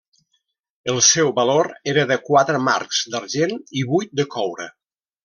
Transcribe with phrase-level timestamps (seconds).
[0.93, 4.67] El seu valor era de quatre marcs d'argent i vuit de coure.